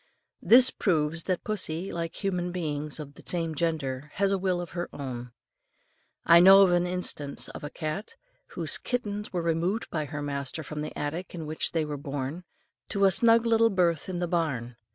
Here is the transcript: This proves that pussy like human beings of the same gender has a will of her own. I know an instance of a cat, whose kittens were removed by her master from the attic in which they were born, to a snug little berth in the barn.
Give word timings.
This 0.41 0.71
proves 0.71 1.25
that 1.25 1.43
pussy 1.43 1.91
like 1.91 2.15
human 2.23 2.51
beings 2.51 2.99
of 2.99 3.13
the 3.13 3.21
same 3.23 3.53
gender 3.53 4.09
has 4.15 4.31
a 4.31 4.37
will 4.39 4.59
of 4.59 4.71
her 4.71 4.89
own. 4.91 5.31
I 6.25 6.39
know 6.39 6.65
an 6.65 6.87
instance 6.87 7.49
of 7.49 7.63
a 7.63 7.69
cat, 7.69 8.15
whose 8.57 8.79
kittens 8.79 9.31
were 9.31 9.43
removed 9.43 9.87
by 9.91 10.05
her 10.05 10.23
master 10.23 10.63
from 10.63 10.81
the 10.81 10.97
attic 10.97 11.35
in 11.35 11.45
which 11.45 11.73
they 11.73 11.85
were 11.85 11.97
born, 11.97 12.45
to 12.89 13.05
a 13.05 13.11
snug 13.11 13.45
little 13.45 13.69
berth 13.69 14.09
in 14.09 14.17
the 14.17 14.27
barn. 14.27 14.75